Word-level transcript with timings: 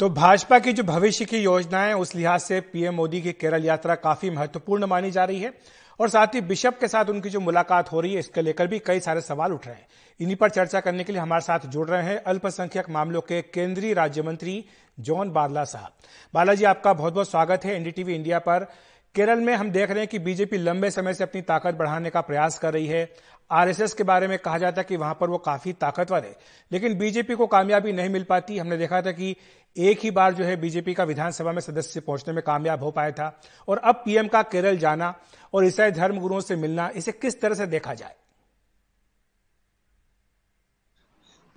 तो 0.00 0.10
भाजपा 0.10 0.58
की 0.58 0.72
जो 0.72 0.82
भविष्य 0.82 1.24
की 1.24 1.38
योजनाएँ, 1.38 1.94
उस 1.94 2.14
लिहाज 2.14 2.40
से 2.40 2.60
पीएम 2.60 2.94
मोदी 2.94 3.22
की 3.22 3.32
केरल 3.32 3.64
यात्रा 3.64 3.94
काफ़ी 3.94 4.30
महत्वपूर्ण 4.30 4.86
मानी 4.86 5.10
जा 5.10 5.24
रही 5.24 5.40
है। 5.40 5.52
और 6.00 6.08
साथ 6.08 6.26
ही 6.26 6.40
बिशप 6.40 6.78
के 6.80 6.88
साथ 6.88 7.04
उनकी 7.04 7.30
जो 7.30 7.40
मुलाकात 7.40 7.92
हो 7.92 8.00
रही 8.00 8.12
है, 8.12 8.18
इसके 8.18 8.42
लेकर 8.42 8.66
भी 8.66 8.78
कई 8.78 9.00
सारे 9.00 9.20
सवाल 9.20 9.52
उठ 9.52 9.66
रहे 9.66 9.76
हैं। 9.76 9.86
इन्हीं 10.20 10.36
पर 10.36 10.50
चर्चा 10.50 10.80
करने 10.80 11.04
के 11.04 11.12
लिए 11.12 11.22
हमारे 11.22 11.40
साथ 11.40 11.66
जुड़ 11.66 11.88
रहे 11.88 12.02
हैं 12.02 12.22
अल्पसंख्यक 12.22 12.90
मामलों 12.90 13.20
के 13.20 13.42
केंद्रीय 13.42 13.94
राज्य 13.94 14.22
मंत्री 14.22 14.64
जॉन 15.00 15.30
बारला 15.30 15.64
साहब। 15.64 15.92
बालाजी 16.34 16.64
आपका 16.64 16.92
बहुत 16.92 17.14
बहुत 17.14 17.30
स्वागत 17.30 17.64
है 17.64 17.74
एनडीटीवी 17.76 18.14
इंडिया 18.14 18.38
पर। 18.38 18.66
केरल 19.14 19.38
में 19.38 19.54
हम 19.54 19.70
देख 19.70 19.90
रहे 19.90 19.98
हैं 19.98 20.08
कि 20.08 20.18
बीजेपी 20.18 20.58
लंबे 20.58 20.90
समय 20.90 21.14
से 21.14 21.24
अपनी 21.24 21.42
ताकत 21.42 21.74
बढ़ाने 21.74 22.10
का 22.10 22.20
प्रयास 22.20 22.58
कर 22.58 22.72
रही 22.72 22.86
है। 22.86 23.12
आरएसएस 23.50 23.94
के 23.94 24.04
बारे 24.04 24.28
में 24.28 24.38
कहा 24.38 24.58
जाता 24.58 24.80
है 24.80 24.84
कि 24.84 24.96
वहाँ 24.96 25.16
पर 25.20 25.30
वो 25.30 25.38
काफ़ी 25.38 25.72
ताकतवर 25.72 26.24
है। 26.24 26.36
लेकिन 26.72 26.98
बीजेपी 26.98 27.34
को 27.34 27.46
कामयाबी 27.46 27.92
नहीं 27.92 28.08
मिल 28.08 28.22
पाती। 28.22 28.58
हमने 28.58 28.76
देखा 28.76 29.02
था 29.02 29.12
कि 29.12 29.36
एक 29.78 30.00
ही 30.00 30.10
बार 30.10 30.34
जो 30.34 30.44
है 30.44 30.56
बीजेपी 30.56 30.94
का 30.94 31.04
विधानसभा 31.04 31.52
में 31.52 31.60
सदस्य 31.60 32.00
पहुँचने 32.00 32.34
में 32.34 32.42
कामयाब 32.42 32.82
हो 32.82 32.90
पाया 32.90 33.10
था 33.10 33.40
और 33.68 33.78
अब 33.78 34.02
पीएम 34.04 34.28
का 34.28 34.42
केरल 34.42 34.78
जाना 34.78 35.14
और 35.54 35.64
ईसाई 35.64 35.90
धर्मगुरुओं 35.90 36.40
से 36.40 36.56
मिलना, 36.56 36.88
इसे 36.96 37.12
किस 37.12 37.40
तरह 37.40 37.54
से 37.54 37.66
देखा 37.66 37.94
जाए? 37.94 38.14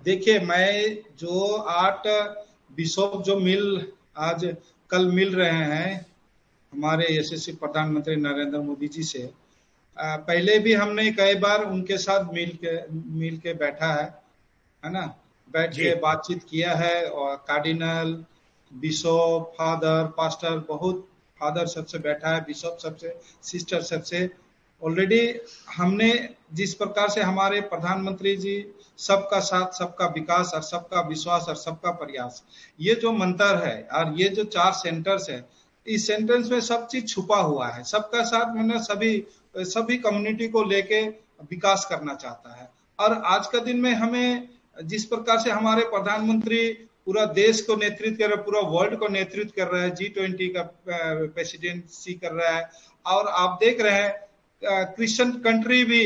देखिए, 0.00 0.38
मैं 0.38 1.02
जो 1.18 1.56
आठ 1.56 2.06
बिशप 2.76 3.22
जो 3.26 3.38
मिल, 3.40 3.86
आज 4.16 4.56
कल 4.90 5.06
मिल 5.12 5.34
रहे 5.34 5.64
हैं, 5.74 6.06
हमारे 6.72 7.06
यशस्वी 7.10 7.54
प्रधानमंत्री 7.54 8.16
नरेंद्र 8.16 8.58
मोदी 8.58 8.88
जी 8.88 9.02
से 9.02 9.30
पहले 9.96 10.58
भी 10.58 10.72
हमने 10.72 11.10
कई 11.12 11.34
बार 11.34 11.64
उनके 11.64 11.96
साथ 11.98 12.32
मिल 12.32 12.58
के 12.64 12.72
मिल 13.18 13.36
के 13.38 13.54
बैठा 13.54 13.92
है 13.92 14.04
है 14.82 14.90
ना? 14.92 15.02
बैठ 15.48 15.74
के 15.74 15.94
बातचीत 16.00 16.42
किया 16.50 16.74
है 16.74 17.04
और 17.04 17.34
कार्डिनल 17.48 18.12
बिशप 18.72 19.52
फादर 19.58 20.04
पास्टर 20.16 20.58
बहुत 20.68 21.08
फादर 21.40 21.66
सबसे 21.66 21.98
बैठा 21.98 22.34
है 22.34 22.40
बिशप 22.40 22.78
सबसे 22.82 23.14
सिस्टर 23.42 23.82
सबसे। 23.82 24.28
ऑलरेडी 24.82 25.20
हमने 25.76 26.12
जिस 26.54 26.74
प्रकार 26.74 27.08
से 27.08 27.20
हमारे 27.20 27.60
प्रधानमंत्री 27.66 28.36
जी 28.36 28.54
सबका 28.98 29.38
साथ 29.40 29.72
सबका 29.72 30.06
विकास 30.06 30.52
और 30.54 30.62
सबका 30.62 31.00
विश्वास 31.08 31.46
और 31.48 31.56
सबका 31.56 31.90
प्रयास 31.96 32.42
ये 32.80 32.94
जो 32.94 33.12
मंत्र 33.12 33.56
है 33.66 33.76
और 33.94 34.14
ये 34.20 34.28
जो 34.28 34.44
चार 34.46 34.72
सेंटर्स 34.72 35.28
है 35.30 35.44
इस 35.86 36.06
सेंटेंस 36.06 36.50
में 36.50 36.60
सब 36.60 36.86
चीज़ 36.86 37.04
छुपा 37.04 37.36
हुआ 37.36 37.68
है। 37.68 37.82
सबका 37.84 38.22
साथ 38.24 38.54
मैंने 38.54 38.78
सभी 38.78 39.24
सभी 39.56 39.96
कम्युनिटी 39.98 40.48
को 40.48 40.62
लेके 40.64 41.02
विकास 41.50 41.86
करना 41.90 42.14
चाहता 42.14 42.54
है। 42.54 42.70
और 42.98 43.12
आज 43.26 43.46
का 43.46 43.58
दिन 43.60 43.80
में 43.80 43.92
हमें 43.94 44.48
जिस 44.76 45.04
प्रकार 45.04 45.38
से 45.38 45.50
हमारे 45.50 45.82
प्रधानमंत्री 45.84 46.66
पूरा 47.06 47.24
देश 47.34 47.60
को 47.60 47.76
नेतृत्व 47.76 48.16
कर 48.16 48.28
रहा 48.28 48.36
है 48.36 48.42
पूरा 48.44 48.60
वर्ल्ड 48.70 48.98
को 48.98 49.08
नेतृत्व 49.08 49.52
कर 49.56 49.68
रहा 49.68 49.82
है 49.82 49.90
जी 49.94 50.08
ट्वेंटी 50.08 50.48
का 50.48 50.62
प्रेसिडेंसी 50.86 52.12
कर 52.14 52.32
रहा 52.32 52.50
है 52.50 52.70
और 53.06 53.26
आप 53.28 53.58
देख 53.62 53.80
रहे 53.80 54.02
हैं 54.02 54.94
क्रिश्चियन 54.94 55.30
कंट्री 55.40 55.82
भी 55.84 56.04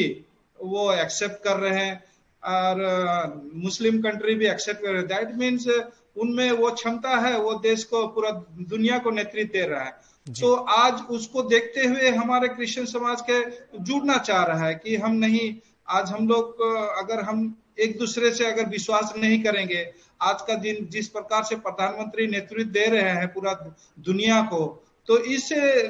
वो 0.59 0.92
एक्सेप्ट 0.92 1.42
कर 1.44 1.56
रहे 1.56 1.78
हैं 1.78 2.03
और 2.42 3.50
मुस्लिम 3.55 4.00
कंट्री 4.03 4.34
भी 4.34 4.47
एक्सेप्ट 4.47 4.81
कर 4.83 4.89
रहे 4.89 4.98
हैं। 4.98 5.06
दैट 5.06 5.34
मीन्स 5.39 5.69
उनमें 6.17 6.50
वो 6.53 6.70
क्षमता 6.70 7.17
है 7.17 7.39
वो 7.41 7.53
देश 7.62 7.84
को 7.84 8.06
पूरा 8.09 8.31
दुनिया 8.70 8.98
को 8.98 9.11
नेतृत्व 9.11 9.53
दे 9.53 9.67
रहा 9.67 9.83
है। 9.84 9.94
तो 10.41 10.55
आज 10.55 11.03
उसको 11.11 11.42
देखते 11.42 11.87
हुए 11.87 12.11
हमारे 12.11 12.48
क्रिश्चियन 12.48 12.87
समाज 12.87 13.20
के 13.31 13.41
जुड़ना 13.81 14.17
चाह 14.19 14.44
रहा 14.44 14.67
है 14.67 14.75
कि 14.75 14.97
हम 14.97 15.12
नहीं 15.17 15.55
आज 15.89 16.11
हम 16.11 16.28
लोग 16.28 16.62
अगर 16.98 17.20
हम 17.20 17.44
एक 17.78 17.98
दूसरे 17.98 18.30
से 18.34 18.44
अगर 18.44 18.66
विश्वास 18.66 19.12
नहीं 19.16 19.42
करेंगे, 19.42 19.92
आज 20.20 20.42
का 20.42 20.55
दिन 20.56 20.86
जिस 20.91 21.08
प्रकार 21.08 21.42
से 21.44 21.56
प्रधानमंत्री 21.56 22.27
नेतृत्व 22.27 22.70
दे 22.70 22.86
रहे 22.86 23.10
हैं 23.10 23.27
पूरा 23.28 23.52
दुनिया 23.98 24.42
को 24.42 24.64
तो 25.08 25.19
इससे 25.19 25.82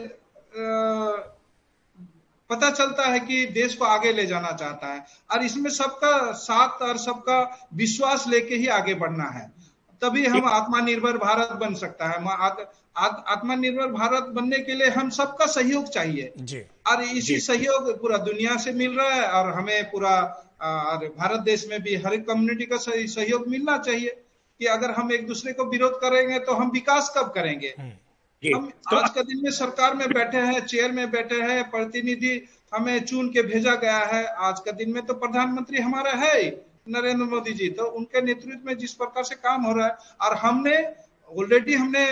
पता 2.50 2.70
चलता 2.70 3.02
है 3.02 3.20
कि 3.20 3.44
देश 3.46 3.74
को 3.74 3.84
आगे 3.84 4.12
ले 4.12 4.26
जाना 4.26 4.50
चाहता 4.52 4.92
है। 4.92 5.04
और 5.30 5.44
इसमें 5.44 5.70
सबका 5.70 6.32
साथ 6.32 6.82
और 6.82 6.98
सबका 6.98 7.38
विश्वास 7.74 8.26
लेके 8.28 8.54
ही 8.54 8.66
आगे 8.66 8.94
बढ़ना 8.94 9.24
है। 9.30 9.50
तभी 10.02 10.26
हम 10.26 10.44
आत्मनिर्भर 10.44 11.16
भारत 11.16 11.52
बन 11.52 11.74
सकता 11.74 12.08
है। 12.08 12.16
आत्मनिर्भर 12.98 13.86
भारत 13.86 14.22
बनने 14.22 14.58
के 14.58 14.74
लिए 14.74 14.88
हम 14.88 15.10
सबका 15.10 15.46
सहयोग 15.46 15.88
चाहिए। 15.88 16.32
और 16.86 17.02
इसी 17.02 17.40
सहयोग 17.40 18.00
पूरा 18.00 18.16
दुनिया 18.18 18.56
से 18.56 18.72
मिल 18.72 18.98
रहा 18.98 19.10
है 19.10 19.22
और 19.22 19.52
हमें 19.52 19.90
पूरा 19.90 20.42
और 20.62 21.06
भारत 21.18 21.40
देश 21.40 21.66
में 21.68 21.82
भी 21.82 21.96
हर 21.96 22.14
एक 22.14 22.26
कम्युनिटी 22.28 22.66
का 22.66 22.76
सहयोग 22.76 23.48
मिलना 23.48 23.78
चाहिए 23.78 24.16
कि 24.58 24.66
अगर 24.66 24.90
हम 24.90 25.12
एक 25.12 25.26
दूसरे 25.26 25.52
को 25.52 25.64
विरोध 25.64 26.00
करेंगे 26.00 26.38
तो 26.38 26.52
हम 26.52 26.70
विकास 26.70 27.12
कब 27.16 27.32
करेंगे? 27.34 27.74
हम्म। 27.78 27.92
हम 28.54 28.70
तो 28.90 28.96
आज 28.96 29.10
का 29.10 29.22
दिन 29.22 29.40
में 29.42 29.50
सरकार 29.50 29.94
में 29.94 30.12
बैठे 30.12 30.38
हैं 30.38 30.66
चेयर 30.66 30.92
में 30.92 31.10
बैठे 31.10 31.34
हैं 31.34 31.70
प्रतिनिधि 31.70 32.48
हमें 32.74 33.04
चुन 33.04 33.28
के 33.28 33.42
भेजा 33.42 33.74
गया 33.74 33.98
है। 33.98 34.26
आज 34.26 34.60
का 34.60 34.72
दिन 34.72 34.92
में 34.92 35.06
तो 35.06 35.14
प्रधानमंत्री 35.14 35.78
हमारा 35.78 36.10
है। 36.10 36.65
नरेंद्र 36.88 37.24
मोदी 37.26 37.52
जी 37.52 37.68
तो 37.70 37.84
उनके 37.92 38.20
नेतृत्व 38.22 38.66
में 38.66 38.76
जिस 38.78 38.92
प्रकार 38.94 39.24
से 39.24 39.34
काम 39.36 39.62
हो 39.62 39.72
रहा 39.72 39.86
है, 39.86 39.96
और 40.22 40.36
हमने 40.36 40.76
ऑलरेडी 41.30 41.74
हमने, 41.74 42.06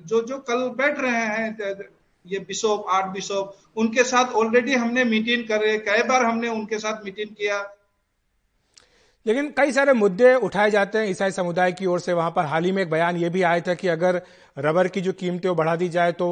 जो 0.00 0.20
जो 0.22 0.38
कल 0.40 0.68
बैठ 0.76 0.98
रहे 1.00 1.24
हैं 1.26 1.76
ये 2.24 2.38
बिशोप, 2.40 2.86
आठ 2.88 3.06
बिशोप, 3.08 3.56
उनके 3.76 4.02
साथ 4.04 4.32
ऑलरेडी 4.34 4.74
हमने 4.74 5.04
मीटिंग 5.06 5.44
करे, 5.44 5.76
कई 5.80 6.02
बार 6.02 6.24
हमने 6.24 6.48
उनके 6.50 6.78
साथ 6.78 7.04
मीटिंग 7.04 7.30
किया। 7.30 7.62
लेकिन 9.26 9.52
कई 9.56 9.72
सारे 9.72 9.92
मुद्दे 9.94 10.34
उठाए 10.36 10.70
जाते 10.70 10.98
हैं 10.98 11.08
ईसाई 11.08 11.30
समुदाय 11.32 11.72
की 11.72 11.86
ओर 11.86 12.00
से। 12.00 12.12
वहाँ 12.12 12.30
पर 12.30 12.44
हाल 12.44 12.64
ही 12.64 12.72
में 12.72 12.82
एक 12.82 12.90
बयान 12.90 13.16
ये 13.16 13.28
भी 13.30 13.42
आया 13.42 13.60
था 13.60 13.74
कि 13.74 13.88
अगर 13.88 14.20
रबर 14.56 14.88
की 14.88 15.00
जो 15.00 15.12
कीमतें 15.14 15.48
वो 15.48 15.54
बढ़ा 15.54 15.76
दी 15.76 15.88
जाए 15.88 16.12
तो 16.14 16.28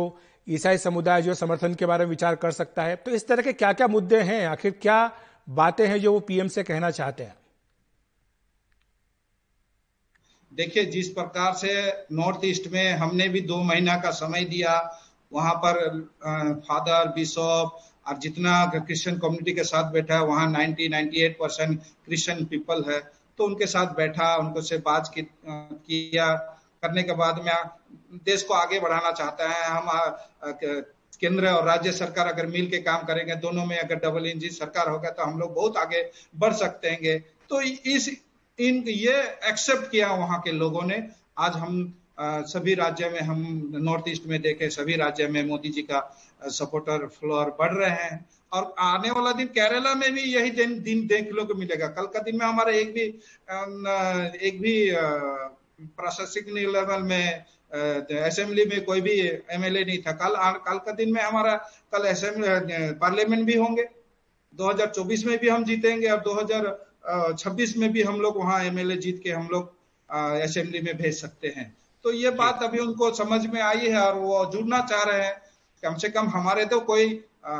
ईसाई 0.47 0.79
समुदाय 0.79 1.23
जो 1.23 1.35
समर्थन 1.37 1.75
के 1.75 1.87
बारे 1.87 2.05
में 2.05 2.11
विचार 2.11 2.35
कर 2.37 2.53
सकता 2.53 2.83
है। 2.83 2.97
तो 2.97 3.11
इस 3.11 3.27
तरह 3.29 3.43
के 3.43 3.53
क्या 3.55 3.73
क्या 3.73 3.87
मुद्दे 3.89 4.21
हैं? 4.23 4.47
आखिर 4.47 4.75
क्या 4.83 5.11
बातें 5.49 5.87
हैं 5.87 6.01
जो 6.01 6.13
वो 6.13 6.21
पीएम 6.23 6.49
से 6.49 6.63
कहना 6.63 6.91
चाहते 6.93 7.23
हैं? 7.23 7.35
देखिए 10.53 10.85
जिस 10.87 11.09
प्रकार 11.09 11.53
से 11.55 11.73
नॉर्थ 12.13 12.45
ईस्ट 12.45 12.67
में 12.73 12.93
हमने 12.93 13.29
भी 13.29 13.41
दो 13.41 13.63
महीना 13.63 13.97
का 13.97 14.11
समय 14.11 14.45
दिया 14.45 14.75
वहाँ 15.33 15.55
पर 15.55 15.99
फादर 16.67 17.09
बिशप 17.09 17.79
और 18.09 18.19
जितना 18.19 18.65
क्रिश्चियन 18.77 19.19
कम्युनिटी 19.19 19.53
के 19.53 19.65
साथ 19.65 19.93
बैठा 19.93 20.15
है 20.15 20.25
वहाँ 20.25 20.47
90 20.53 20.89
98 20.91 21.29
परसेंट 21.41 21.81
क्रिश्चियन 21.81 22.45
पीपल 22.45 22.85
है। 22.89 23.01
तो 23.39 23.45
उनके 23.45 23.67
साथ 23.67 23.95
बैठा 23.97 24.35
उनको 24.37 24.63
से 24.63 24.79
बात 24.79 25.11
की, 25.15 25.23
किया। 25.23 26.35
करने 26.83 27.03
के 27.03 27.13
बाद 27.15 27.43
में 27.45 27.53
देश 28.25 28.43
को 28.43 28.55
आगे 28.55 28.81
बढ़ाना 28.81 29.11
चाहता 29.13 29.49
है। 29.49 29.65
हम 29.67 29.87
केंद्र 31.21 31.49
और 31.49 31.67
राज्य 31.67 31.93
सरकार 31.93 32.27
अगर 32.27 32.47
मिल 32.47 32.67
के 32.71 32.79
काम 32.81 33.03
करेंगे 33.07 33.35
दोनों 33.37 33.65
में 33.67 33.77
अगर 33.79 33.97
डबल 34.01 34.27
इंजिन 34.27 34.51
सरकार 34.51 34.89
होगा 34.89 35.11
तो 35.11 35.23
हम 35.23 35.39
लोग 35.39 35.55
बहुत 35.55 35.77
आगे 35.77 36.03
बढ़ 36.37 36.53
सकते 36.55 36.89
हैं। 36.91 37.19
तो 37.51 37.61
इस 37.61 38.09
इन 38.61 38.83
ये 38.89 39.13
एक्सेप्ट 39.49 39.91
किया 39.91 40.13
वहाँ 40.15 40.41
के 40.41 40.53
लोगों 40.53 40.83
ने। 40.87 41.03
आज 41.39 41.53
हम 41.57 41.77
सभी 42.21 42.75
राज्य 42.75 43.09
में 43.11 43.21
हम 43.21 43.39
नॉर्थ 43.75 44.09
ईस्ट 44.09 44.27
में 44.27 44.41
देखे, 44.43 44.69
सभी 44.71 44.97
राज्य 44.97 45.27
में 45.27 45.43
मोदी 45.49 45.69
जी 45.69 45.83
का 45.83 46.01
सपोर्टर 46.51 47.07
फ्लोर 47.09 47.57
बढ़ 47.59 47.73
रहे 47.75 47.91
हैं। 47.91 48.27
और 48.53 48.75
आने 48.79 49.11
वाला 49.11 49.33
दिन 49.33 49.47
केरला 49.49 49.95
में 49.95 50.13
भी 50.13 50.23
यही 50.23 50.51
दिन 50.51 50.81
दिन 50.83 51.07
देखने 51.07 51.45
को 51.45 51.55
मिलेगा। 51.55 51.87
कल 51.89 52.07
का 52.07 52.21
दिन 52.21 52.39
में 52.39 52.47
हमारा 52.47 52.73
एक 52.73 52.93
भी 52.95 53.05
एक 54.41 54.61
भी 54.61 54.75
प्रशासनिक 55.97 56.49
लेवल 56.49 57.03
में 57.03 57.45
असेंबली 58.21 58.65
में 58.65 58.85
कोई 58.85 59.01
भी 59.01 59.19
एमएलए 59.51 59.85
नहीं 59.85 59.99
था। 59.99 60.13
कल 60.13 60.35
कल 60.67 60.79
का 60.79 60.93
दिन 60.93 61.13
में 61.13 61.23
हमारा, 61.23 61.55
कल 61.93 62.09
असेंबली 62.09 62.93
पार्लियामेंट 63.01 63.47
भी 63.47 63.57
होंगे। 63.57 63.89
2024 64.55 65.27
में 65.27 65.39
भी 65.39 65.49
हम 65.49 65.65
जीतेंगे 65.65 66.09
और 66.09 66.21
2026 67.05 67.77
में 67.77 67.91
भी 67.93 68.03
हम 68.03 68.21
लोग 68.21 68.37
वहाँ 68.37 68.63
एमएलए 68.65 68.97
जीत 68.97 69.21
के 69.25 69.31
हम 69.31 69.49
लोग 69.53 69.73
असेंबली 70.43 70.81
में 70.81 70.97
भेज 70.97 71.21
सकते 71.21 71.49
हैं। 71.49 71.75
तो 72.05 72.13
ये 72.13 72.31
बात 72.31 72.63
अभी 72.63 72.79
उनको 72.79 73.11
समझ 73.15 73.47
में 73.47 73.61
आई 73.63 73.89
है 73.89 74.01
और 74.01 74.15
वो 74.15 74.45
जुड़ना 74.53 74.81
चाह 74.81 75.03
रहे 75.03 75.25
हैं। 75.27 75.35
कम 75.83 75.95
से 75.97 76.09
कम 76.09 76.29
हमारे 76.29 76.65
तो 76.65 76.81
कोई 76.81 77.25
आ, 77.45 77.53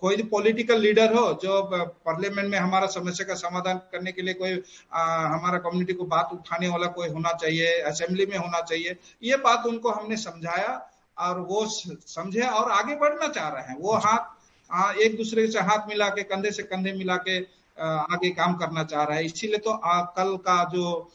कोई 0.00 0.22
पॉलिटिकल 0.22 0.80
लीडर 0.80 1.12
हो 1.14 1.32
जो 1.42 1.62
पार्लियामेंट 1.72 2.48
में 2.50 2.58
हमारा 2.58 2.86
समस्या 2.86 3.26
का 3.26 3.34
समाधान 3.34 3.78
करने 3.92 4.12
के 4.12 4.22
लिए 4.22 4.34
कोई 4.34 4.62
आ, 4.92 5.02
हमारा 5.26 5.58
कम्युनिटी 5.58 5.92
को 5.92 6.04
बात 6.04 6.30
उठाने 6.32 6.68
वाला 6.68 6.86
कोई 6.86 7.08
होना 7.08 7.32
चाहिए 7.32 7.78
असेंबली 7.80 8.26
में 8.26 8.36
होना 8.36 8.60
चाहिए 8.60 8.96
ये 9.22 9.36
बात 9.36 9.66
उनको 9.66 9.90
हमने 9.90 10.16
समझाया 10.16 10.70
और 11.18 11.40
वो 11.40 11.66
समझे 11.66 12.40
और 12.40 12.70
आगे 12.70 12.94
बढ़ना 12.96 13.28
चाह 13.28 13.48
रहे 13.48 13.62
हैं। 13.62 13.76
वो 13.78 13.92
हाथ 13.92 14.24
आ, 14.70 14.92
एक 14.92 15.16
दूसरे 15.16 15.46
से 15.48 15.60
हाथ 15.60 15.88
मिला 15.88 16.08
के 16.08 16.22
कंधे 16.22 16.50
से 16.50 16.62
कंधे 16.62 16.92
मिला 16.92 17.16
के 17.16 17.40
आगे 17.78 18.30
काम 18.32 18.54
करना 18.56 18.84
चाह 18.84 19.04
रहा 19.04 19.16
है। 19.16 19.24
इसीलिए 19.24 19.58
तो 19.58 19.70
आ, 19.70 20.00
कल 20.00 20.36
का 20.38 20.62
जो 20.72 21.10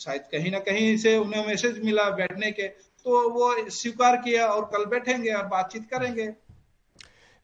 शायद 0.00 0.22
कहीं 0.32 0.50
ना 0.52 0.58
कहीं 0.60 0.96
से 0.98 1.16
उन्हें 1.18 1.46
मैसेज 1.46 1.80
मिला 1.84 2.08
बैठने 2.12 2.50
के 2.52 2.66
तो 3.06 3.28
वो 3.30 3.54
स्वीकार 3.70 4.16
किया 4.16 4.46
और 4.46 4.64
कल 4.72 4.84
बैठेंगे 4.86 5.32
और 5.32 5.46
बातचीत 5.48 5.86
करेंगे। 5.90 6.26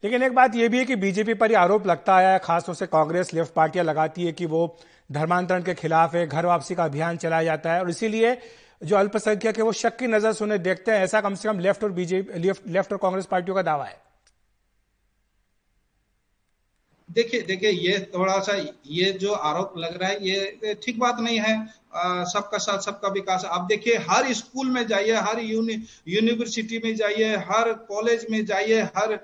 लेकिन 0.02 0.22
एक 0.22 0.34
बात 0.34 0.54
यह 0.54 0.68
भी 0.68 0.78
है 0.78 0.84
कि 0.84 0.96
बीजेपी 0.96 1.34
पर 1.34 1.54
आरोप 1.56 1.86
लगता 1.86 2.14
आया 2.16 2.30
है 2.30 2.38
खासतौर 2.38 2.74
से 2.74 2.86
कांग्रेस 2.88 3.32
लेफ़्ट 3.34 3.52
पार्टियाँ 3.54 3.84
लगाती 3.84 4.24
है 4.24 4.32
कि 4.32 4.46
वो 4.46 4.66
धर्मांतरण 5.12 5.62
के 5.62 5.74
खिलाफ 5.74 6.14
है 6.14 6.26
घर 6.26 6.46
वापसी 6.46 6.74
का 6.74 6.84
अभियान 6.84 7.16
चलाया 7.16 7.44
जाता 7.44 7.72
है। 7.72 7.80
और 7.80 7.90
इसीलिए 7.90 8.36
जो 8.82 8.96
अल्पसंख्यक 8.96 9.56
है 9.58 9.64
वो 9.64 9.72
शक 9.74 9.96
की 9.96 10.06
नज़र 10.06 10.32
से 10.32 10.44
उन्हें 10.44 10.62
देखते 10.62 10.92
हैं। 10.92 11.04
ऐसा 11.04 11.20
कम 11.20 11.34
से 11.34 11.48
कम 11.48 11.58
लेफ़्ट 11.60 11.84
और 11.84 11.92
बीजेपी 11.92 12.38
लेफ़्ट, 12.38 12.68
लेफ़्ट 12.68 12.92
और 12.92 12.98
कांग्रेस 12.98 13.26
पार्टियों 13.26 13.56
का 13.56 13.62
दावा 13.62 13.84
है। 13.84 13.96
देखिए 17.08 17.40
देखिए, 17.42 17.70
ये 17.70 17.98
थोड़ा 18.14 18.38
सा 18.40 18.54
ये 18.86 19.10
जो 19.12 19.32
आरोप 19.32 19.74
लग 19.78 19.96
रहा 20.00 20.08
है, 20.10 20.28
ये 20.28 20.74
ठीक 20.82 20.98
बात 20.98 21.20
नहीं 21.20 21.38
है। 21.38 21.56
सबका 22.26 22.58
साथ, 22.58 22.78
सबका 22.80 23.08
विकास। 23.08 23.44
आप 23.44 23.66
देखिए, 23.68 23.96
हर 24.10 24.32
स्कूल 24.34 24.70
में 24.70 24.86
जाइए, 24.86 25.12
हर 25.12 25.40
यूनि, 25.40 25.82
यूनिवर्सिटी 26.08 26.78
में 26.84 26.94
जाइए, 26.96 27.34
हर 27.48 27.72
कॉलेज 27.88 28.26
में 28.30 28.44
जाइए, 28.46 28.80
हर 28.96 29.18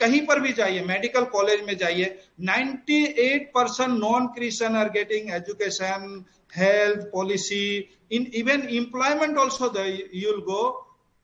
कहीं 0.00 0.20
पर 0.26 0.40
भी 0.40 0.52
जाइए, 0.52 0.80
मेडिकल 0.84 1.24
कॉलेज 1.34 1.62
में 1.66 1.76
जाइए 1.76 2.16
98 2.42 3.38
percent 3.54 3.90
non 3.90 4.26
Christian 4.34 4.76
are 4.76 4.88
getting 4.90 5.30
education 5.34 6.24
health 6.56 7.06
policy 7.12 7.64
in 8.12 8.26
even 8.34 8.68
employment 8.76 9.38
also 9.38 9.72
you'll 10.14 10.40
go 10.42 10.62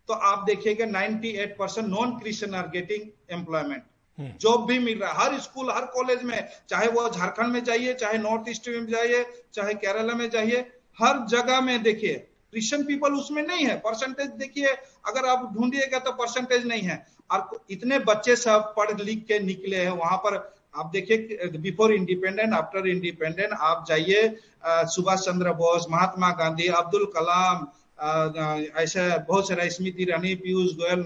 तो 0.08 0.14
आप 0.30 0.44
देखिएगा 0.46 0.86
98 0.86 1.48
percent 1.58 1.88
non 1.88 2.18
Christian 2.18 2.54
are 2.54 2.68
getting 2.68 3.10
employment 3.30 3.82
job 4.18 4.66
भी 4.66 4.78
मिल 4.78 4.98
रहा 4.98 5.12
है। 5.12 5.18
हर 5.20 5.40
स्कूल, 5.40 5.70
हर 5.70 5.84
कॉलेज 5.94 6.22
में, 6.22 6.48
चाहे 6.68 6.88
वो 6.88 7.08
झारखंड 7.08 7.52
में 7.52 7.64
जाइए, 7.64 7.94
चाहे 7.94 8.18
नॉर्थ 8.18 8.48
ईस्ट 8.48 8.68
में 8.68 8.86
जाइए, 8.88 9.24
चाहे 9.54 9.74
केरला 9.76 10.14
में 10.14 10.28
जाइए, 10.30 10.60
हर 10.98 11.26
जगह 11.28 11.60
में 11.60 11.82
देखिए 11.82 12.14
क्रिश्चियन 12.52 12.84
पीपल 12.84 13.12
उसमें 13.12 13.42
नहीं 13.42 13.66
है। 13.66 13.76
परसेंटेज 13.76 14.26
देखिए, 14.38 14.66
अगर 15.06 15.26
आप 15.28 15.52
ढूंढिएगा 15.54 15.98
तो 15.98 16.12
परसेंटेज 16.14 16.66
नहीं 16.66 16.82
है। 16.82 17.06
और 17.30 17.64
इतने 17.70 17.98
बच्चे 18.00 18.36
सब 18.38 18.74
पढ़ 18.76 19.00
लिख 19.00 19.24
के 19.28 19.38
निकले 19.40 19.76
हैं, 19.76 19.90
वहाँ 19.92 20.16
पर 20.18 20.36
आप 20.74 20.90
देखिए 20.92 21.48
बिफोर 21.58 21.92
इंडिपेंडेंट 21.92 22.54
आफ्टर 22.54 22.86
इंडिपेंडेंट 22.88 23.52
आप 23.52 23.84
जाइए 23.88 24.36
सुभाष 24.66 25.20
चंद्र 25.20 25.52
बोस, 25.54 25.86
महात्मा 25.90 26.30
गांधी, 26.32 26.66
अब्दुल 26.68 27.04
कलाम 27.14 27.66
ऐसे 27.98 29.18
बहुत 29.18 29.48
सारा 29.48 29.68
स्मृति 29.68 30.02
ईरानी 30.02 30.34
पीयूष 30.34 30.72
गोयल 30.72 31.04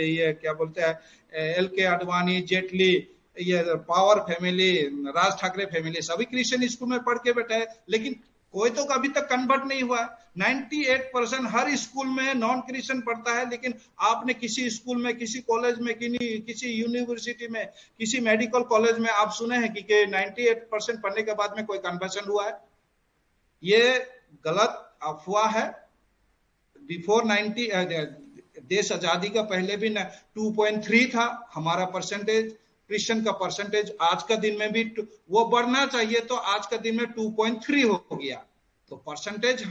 ये 0.00 0.32
क्या 0.32 0.52
बोलते 0.52 0.82
हैं 0.82 0.98
एल 1.32 1.66
के 1.66 1.82
अडवाणी 1.82 2.40
जेटली 2.40 3.08
ये 3.36 3.62
पावर 3.66 4.20
फैमिली 4.20 4.70
राज 5.16 5.40
ठाकरे 5.40 5.64
फैमिली 5.66 6.02
सभी 6.02 6.24
क्रिश्चियन 6.24 6.68
स्कूल 6.68 6.88
में 6.88 7.02
पढ़ 7.02 7.18
के 7.18 7.32
बैठे 7.32 7.54
हैं 7.54 7.66
लेकिन 7.90 8.16
कोई 8.52 8.70
तो 8.70 8.82
अभी 8.84 9.08
तक 9.08 9.28
कन्वर्ट 9.28 9.64
नहीं 9.64 9.82
हुआ 9.82 10.18
98 10.40 10.98
परसेंट 11.14 11.48
हर 11.50 11.76
स्कूल 11.76 12.06
में 12.06 12.34
नॉन 12.34 12.60
क्रिश्चियन 12.60 13.00
पढ़ता 13.00 13.34
है 13.34 13.50
लेकिन 13.50 13.74
आपने 14.00 14.34
किसी 14.34 14.70
स्कूल 14.70 15.02
में 15.02 15.16
किसी 15.16 15.38
कॉलेज 15.40 15.78
में 15.80 15.94
किसी 15.94 16.68
यूनिवर्सिटी 16.68 17.48
में 17.48 17.66
किसी 17.98 18.20
मेडिकल 18.20 18.62
कॉलेज 18.62 18.98
में 18.98 19.10
आप 19.10 19.32
सुने 19.32 19.56
हैं 19.56 19.72
कि, 19.72 19.82
कि 19.82 20.06
98 20.06 20.54
परसेंट 20.72 21.02
पढ़ने 21.02 21.22
के 21.22 21.34
बाद 21.34 21.54
में 21.56 21.66
कोई 21.66 21.78
कन्वर्सन 21.78 22.28
हुआ 22.28 22.46
है? 22.46 22.60
ये 23.62 24.06
गलत 24.44 24.96
अफवाह 25.02 25.48
है। 25.48 25.83
बिफोर 26.84 27.24
90 27.26 27.68
देश 28.64 28.90
आज़ादी 28.92 29.28
का 29.30 29.42
पहले 29.44 29.76
भी 29.76 29.88
2.3 29.90 31.06
था 31.08 31.26
हमारा 31.54 31.84
परसेंटेज 31.94 32.52
क्रिश्चियन 32.90 33.22
का 33.24 33.32
परसेंटेज 33.34 33.92
आज 34.02 34.22
का 34.22 34.34
दिन 34.38 34.58
में 34.58 34.72
भी 34.72 34.84
वो 35.30 35.44
बढ़ना 35.46 35.84
चाहिए 35.88 36.20
तो 36.22 36.34
आज 36.52 36.66
का 36.66 36.76
दिन 36.78 36.96
में 36.96 37.06
2.3 37.14 37.84
हो 37.84 37.98
गया। 38.12 38.36
तो 38.90 38.96
परसेंटेज 39.06 39.64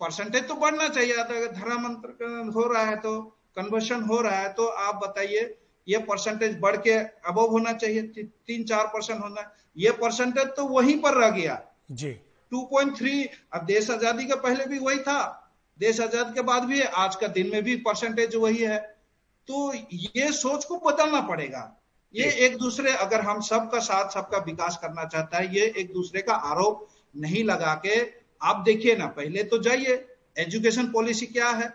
परसेंटेज 0.00 0.46
तो 0.48 0.54
बढ़ना 0.56 0.88
चाहिए 0.88 1.12
अगर 1.14 1.46
धर्म 1.52 1.82
मंत्र 1.82 2.50
हो 2.54 2.66
रहा 2.72 2.84
है 2.84 2.96
तो 2.96 3.20
कन्वर्शन 3.56 4.02
हो 4.02 4.20
रहा 4.20 4.38
है 4.38 4.52
तो 4.52 4.66
आप 4.66 5.00
बताइए 5.04 5.42
ये 5.86 5.98
परसेंटेज 6.08 6.58
बढ़ 6.60 6.76
के 6.78 6.96
अब 7.28 7.38
होना 7.52 7.72
चाहिए 7.74 8.02
तीन 8.46 8.64
चार 8.64 8.86
परसेंट 8.86 9.20
होना 9.20 9.50
ये 9.76 9.90
परसेंटेज 10.00 10.46
तो 10.56 10.66
वहीं 10.68 10.98
पर 11.00 11.14
रह 11.14 11.30
गया। 11.30 11.60
जी। 11.92 12.12
2.3 12.52 13.26
अब 13.52 13.64
देश 13.66 13.90
आज़ादी 13.90 14.26
का 14.26 14.36
पहले 14.38 14.66
भी 14.66 14.78
वही 14.78 14.98
था। 15.00 15.20
देश 15.78 16.00
आज़ाद 16.00 16.34
के 16.34 16.42
बाद 16.42 16.64
भी 16.64 16.80
आज 16.80 17.16
का 17.16 17.26
दिन 17.28 17.50
में 17.50 17.62
भी 17.64 17.76
परसेंटेज 17.82 18.34
वही 18.36 18.62
है। 18.62 18.78
तो 19.48 19.72
ये 19.92 20.30
सोच 20.32 20.64
को 20.64 20.76
बदलना 20.80 21.20
पड़ेगा। 21.28 21.62
ये 22.14 22.30
एक 22.46 22.56
दूसरे 22.58 22.92
अगर 22.94 23.20
हम 23.20 23.40
सबका 23.42 23.78
साथ 23.80 24.10
सबका 24.10 24.38
विकास 24.46 24.78
करना 24.82 25.04
चाहता 25.06 25.38
है 25.38 25.54
ये 25.54 25.66
एक 25.78 25.92
दूसरे 25.92 26.22
का 26.22 26.34
आरोप 26.50 26.88
नहीं 27.14 27.44
लगा 27.44 27.74
के 27.86 28.00
आप 28.40 28.62
देखिए 28.64 28.96
ना 28.96 29.06
पहले 29.16 29.42
तो 29.44 29.58
जाइए। 29.62 30.04
एजुकेशन 30.36 30.86
पॉलिसी 30.92 31.26
क्या 31.28 31.48
है? 31.50 31.68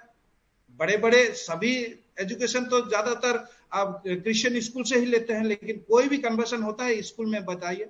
बड़े 0.79 0.97
बड़े 0.97 1.23
सभी 1.35 1.73
एजुकेशन 2.21 2.65
तो 2.65 2.79
ज़्यादातर 2.87 3.45
आप 3.73 4.01
क्रिश्चियन 4.05 4.59
स्कूल 4.61 4.83
से 4.83 4.99
ही 4.99 5.05
लेते 5.05 5.33
हैं 5.33 5.43
लेकिन 5.45 5.77
कोई 5.89 6.07
भी 6.07 6.17
कन्वर्सन 6.19 6.63
होता 6.63 6.85
है 6.85 7.01
स्कूल 7.03 7.27
में 7.27 7.43
बताइए। 7.45 7.89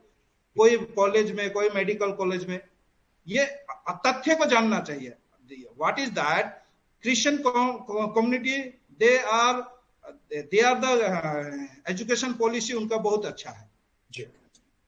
कोई 0.56 0.78
कॉलेज 0.96 1.32
में 1.32 1.50
कोई 1.54 1.70
मेडिकल 1.70 2.12
कॉलेज 2.14 2.46
में। 2.46 2.60
ये 3.28 3.46
तथ्य 4.06 4.36
को 4.36 4.46
जानना 4.48 4.80
चाहिए। 4.82 5.14
What 5.50 6.00
is 6.00 6.10
that 6.12 6.46
Christian 7.04 7.38
community 7.46 8.58
they 9.00 9.18
are 9.34 9.62
they 10.32 10.62
are 10.62 10.76
the 10.80 10.86
education 11.90 12.34
policy 12.34 12.74
उनका 12.74 12.98
बहुत 13.00 13.26
अच्छा 13.26 13.50
है। 13.50 13.70
जी। 14.12 14.26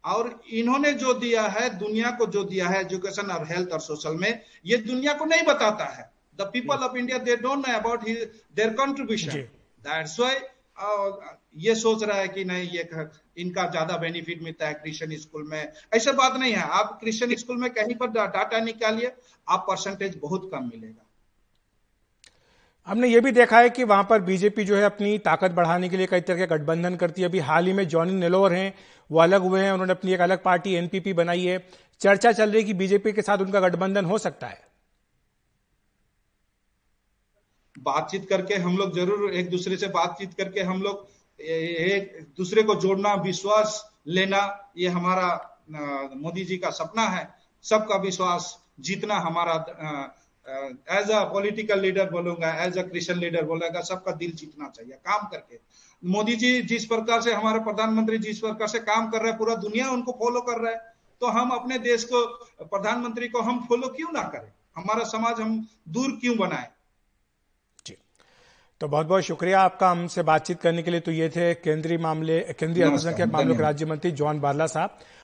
और 0.03 0.39
इन्होंने 0.53 0.91
जो 0.95 1.13
दिया 1.13 1.41
है 1.47 1.69
दुनिया 1.79 2.11
को 2.11 2.25
जो 2.27 2.43
दिया 2.43 2.67
है 2.67 2.79
एजुकेशन 2.81 3.31
और 3.31 3.45
हेल्थ 3.47 3.71
और 3.73 3.79
सोशल 3.81 4.15
में 4.15 4.41
ये 4.65 4.77
दुनिया 4.77 5.13
को 5.13 5.25
नहीं 5.25 5.43
बताता 5.43 5.85
है। 5.87 6.09
The 6.39 6.49
people 6.53 6.85
of 6.85 6.97
India 6.97 7.17
they 7.19 7.35
don't 7.37 7.67
know 7.67 7.73
about 7.77 8.03
their 8.03 8.69
contribution 8.75 9.31
that's 9.83 10.19
why 10.19 10.35
ये 11.57 11.75
सोच 11.75 12.03
रहा 12.03 12.17
है 12.17 12.27
कि 12.27 12.43
नहीं 12.45 12.69
ये 12.69 12.83
इनका 13.39 13.65
ज़्यादा 13.67 13.97
बेनिफिट 13.97 14.41
मिलता 14.43 14.67
है 14.67 14.73
क्रिश्चियन 14.75 15.17
स्कूल 15.17 15.43
में। 15.49 15.71
ऐसा 15.93 16.11
बात 16.13 16.35
नहीं 16.35 16.53
है। 16.53 16.61
आप 16.73 16.97
क्रिश्चियन 17.01 17.35
स्कूल 17.37 17.57
में 17.57 17.69
कहीं 17.71 17.95
पर 17.97 18.07
डाटा 18.11 18.59
निकालिए 18.61 19.11
आप 19.47 19.65
परसेंटेज 19.69 20.19
बहुत 20.21 20.49
कम 20.53 20.63
मिलेगा। 20.65 21.05
हमने 22.87 23.07
ये 23.07 23.19
भी 23.21 23.31
देखा 23.31 23.59
है 23.59 23.69
कि 23.69 23.83
वहाँ 23.85 24.03
पर 24.09 24.21
बीजेपी 24.23 24.63
जो 24.65 24.75
है 24.75 24.83
अपनी 24.83 25.17
ताकत 25.21 25.51
बढ़ाने 25.53 25.89
के 25.89 25.97
लिए 25.97 26.07
कई 26.07 26.21
तरह 26.21 26.37
के 26.37 26.45
गठबंधन 26.47 26.95
करती 26.95 27.21
है। 27.21 27.27
अभी 27.27 27.39
हाल 27.41 27.65
ही 27.65 27.73
में 27.73 27.87
जॉनी 27.87 28.13
नेलोर 28.15 28.53
हैं 28.53 28.73
वो 29.09 29.19
अलग 29.19 29.41
हुए 29.41 29.61
हैं 29.61 29.71
उन्होंने 29.71 29.91
अपनी 29.91 30.13
एक 30.13 30.21
अलग 30.21 30.43
पार्टी 30.43 30.73
एनपीपी 30.75 31.13
बनाई 31.15 31.45
है। 31.45 31.57
चर्चा 32.01 32.31
चल 32.31 32.49
रही 32.49 32.61
है 32.61 32.67
कि 32.67 32.73
बीजेपी 32.75 33.11
के 33.13 33.21
साथ 33.21 33.37
उनका 33.39 33.59
गठबंधन 33.59 34.05
हो 34.05 34.17
सकता 34.17 34.47
है। 34.47 34.67
बातचीत 37.75 38.27
करके 38.29 38.55
हम 38.57 38.77
लोग 38.77 38.95
ज़रूर 38.95 39.33
एक 39.33 39.49
दूसरे 39.49 39.77
से 39.77 39.87
बातचीत 39.89 40.33
करके 40.33 40.61
हम 40.63 40.81
लोग 40.83 41.07
एक 41.39 42.27
दूसरे 42.37 42.63
को 42.63 42.75
जोड़ना, 42.75 43.13
विश्वास 43.15 43.83
लेना, 44.07 44.71
ये 44.77 44.87
हमारा 44.89 45.27
मोदी 46.15 46.43
जी 46.45 46.57
का 46.57 46.69
सपना 46.71 47.07
है। 47.07 47.27
सबका 47.65 47.95
विश्वास 47.99 48.57
जीतना 48.79 49.15
हमारा 49.17 49.53
एज 50.91 51.11
अ 51.11 51.23
पॉलिटिकल 51.33 51.79
लीडर 51.79 52.09
बोलूँगा 52.11 52.53
एज 52.63 52.77
अ 52.77 52.81
क्रिश्चियन 52.83 53.19
लीडर 53.19 53.45
बोलेगा, 53.45 53.81
सबका 53.83 54.11
दिल 54.13 54.31
जीतना 54.33 54.69
चाहिए, 54.69 54.93
काम 54.93 55.27
करके। 55.27 55.59
मोदी 56.03 56.35
जी 56.35 56.61
जिस 56.63 56.85
प्रकार 56.85 57.21
से 57.21 57.33
हमारे 57.33 57.59
प्रधानमंत्री 57.59 58.17
जिस 58.19 58.39
प्रकार 58.39 58.67
से 58.67 58.79
काम 58.81 59.09
कर 59.09 59.21
रहे 59.21 59.29
हैं, 59.29 59.37
पूरा 59.37 59.55
दुनिया 59.57 59.89
उनको 59.91 60.11
फॉलो 60.19 60.41
कर 60.41 60.61
रहा 60.61 60.71
है 60.71 60.97
तो 61.21 61.27
हम 61.29 61.49
अपने 61.51 61.77
देश 61.79 62.03
को, 62.03 62.25
प्रधानमंत्री 62.61 63.27
को 63.27 63.41
हम 63.41 63.65
फॉलो 63.69 63.87
क्यों 63.87 64.11
ना 64.13 64.21
करें? 64.25 64.51
हमारा 64.77 65.03
समाज 65.05 65.39
हम 65.41 65.67
दूर 65.89 66.11
क्यों 66.21 66.37
बनाए? 66.37 66.69
तो 68.81 68.87
बहुत 68.87 69.07
बहुत 69.07 69.23
शुक्रिया 69.23 69.61
आपका 69.61 69.89
हमसे 69.91 70.23
बातचीत 70.23 70.59
करने 70.61 70.81
के 70.83 70.91
लिए। 70.91 70.99
तो 70.99 71.11
ये 71.11 71.29
थे 71.29 71.53
केंद्रीय 71.53 71.97
मामले 71.97 72.39
केंद्रीय 72.59 72.85
अल्पसंख्यक 72.85 73.29
मामलों 73.29 73.55
के 73.55 73.61
राज्य 73.61 73.85
मंत्री 73.85 74.11
जॉन 74.11 74.39
बार्ला 74.39 74.67
साहब। 74.67 74.89